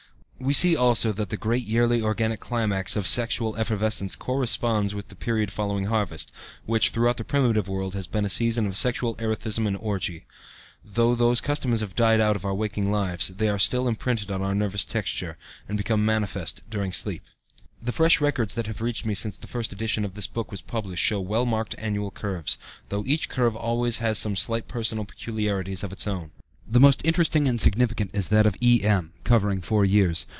[0.43, 5.15] We see, also, that the great yearly organic climax of sexual effervescence corresponds with the
[5.15, 6.31] period following harvest,
[6.65, 10.25] which, throughout the primitive world, has been a season of sexual erethism and orgy;
[10.83, 14.41] though those customs have died out of our waking lives, they are still imprinted on
[14.41, 15.37] our nervous texture,
[15.69, 17.23] and become manifest during sleep.
[17.79, 20.63] The fresh records that have reached me since the first edition of this book was
[20.63, 22.57] published show well marked annual curves,
[22.89, 26.31] though each curve always has some slight personal peculiarities of its own.
[26.67, 28.59] The most interesting and significant is that of E.M.
[28.59, 29.19] (see ante p.
[29.23, 30.25] 116), covering four years.